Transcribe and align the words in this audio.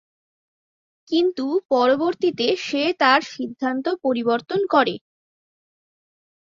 কিন্তু 1.07 1.45
পরবর্তীতে 1.69 2.47
সে 2.61 2.83
তার 2.99 3.21
সিদ্ধান্ত 3.33 3.85
পরিবর্তন 4.03 4.59
করে। 4.69 4.95